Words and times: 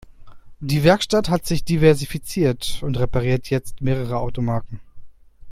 Die 0.61 0.83
Werkstatt 0.83 1.29
hat 1.29 1.45
sich 1.45 1.63
diversifiziert 1.63 2.79
und 2.81 2.97
repariert 2.99 3.51
jetzt 3.51 3.81
mehrere 3.81 4.17
Automarken. 4.17 4.79